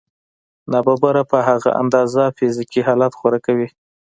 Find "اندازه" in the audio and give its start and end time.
1.81-2.23